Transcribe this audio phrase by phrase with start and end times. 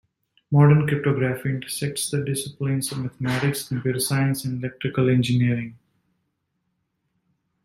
[0.49, 5.77] Modern cryptography intersects the disciplines of mathematics, computer science, and electrical engineering.